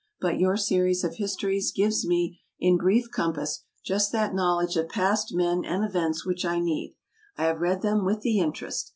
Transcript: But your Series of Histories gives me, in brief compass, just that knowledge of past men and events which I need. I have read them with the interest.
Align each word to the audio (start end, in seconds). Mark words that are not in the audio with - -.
But 0.19 0.39
your 0.39 0.57
Series 0.57 1.03
of 1.03 1.17
Histories 1.17 1.71
gives 1.71 2.07
me, 2.07 2.39
in 2.59 2.75
brief 2.75 3.11
compass, 3.11 3.65
just 3.85 4.11
that 4.13 4.33
knowledge 4.33 4.75
of 4.75 4.89
past 4.89 5.31
men 5.31 5.63
and 5.63 5.85
events 5.85 6.25
which 6.25 6.43
I 6.43 6.59
need. 6.59 6.95
I 7.37 7.43
have 7.43 7.61
read 7.61 7.83
them 7.83 8.03
with 8.03 8.21
the 8.21 8.39
interest. 8.39 8.89